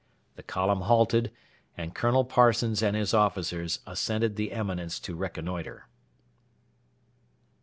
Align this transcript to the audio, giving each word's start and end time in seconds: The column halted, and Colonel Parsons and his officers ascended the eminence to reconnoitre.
The 0.35 0.41
column 0.41 0.81
halted, 0.81 1.29
and 1.77 1.93
Colonel 1.93 2.23
Parsons 2.25 2.81
and 2.81 2.95
his 2.95 3.13
officers 3.13 3.81
ascended 3.85 4.35
the 4.35 4.51
eminence 4.51 4.99
to 5.01 5.13
reconnoitre. 5.15 5.85